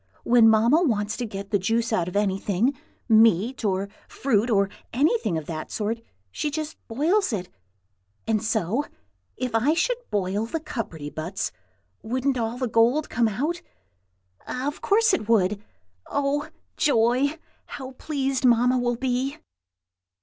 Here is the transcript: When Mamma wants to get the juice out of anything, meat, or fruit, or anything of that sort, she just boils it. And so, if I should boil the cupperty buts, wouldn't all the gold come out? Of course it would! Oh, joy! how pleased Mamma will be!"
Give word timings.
When 0.23 0.49
Mamma 0.49 0.81
wants 0.81 1.15
to 1.17 1.27
get 1.27 1.51
the 1.51 1.59
juice 1.59 1.93
out 1.93 2.07
of 2.07 2.15
anything, 2.15 2.75
meat, 3.07 3.63
or 3.63 3.87
fruit, 4.07 4.49
or 4.49 4.67
anything 4.91 5.37
of 5.37 5.45
that 5.45 5.69
sort, 5.69 6.01
she 6.31 6.49
just 6.49 6.75
boils 6.87 7.31
it. 7.31 7.49
And 8.25 8.41
so, 8.43 8.83
if 9.37 9.53
I 9.53 9.75
should 9.75 9.99
boil 10.09 10.47
the 10.47 10.59
cupperty 10.59 11.11
buts, 11.13 11.51
wouldn't 12.01 12.39
all 12.39 12.57
the 12.57 12.67
gold 12.67 13.11
come 13.11 13.27
out? 13.27 13.61
Of 14.47 14.81
course 14.81 15.13
it 15.13 15.29
would! 15.29 15.63
Oh, 16.07 16.49
joy! 16.77 17.37
how 17.67 17.91
pleased 17.91 18.43
Mamma 18.43 18.79
will 18.79 18.95
be!" 18.95 19.37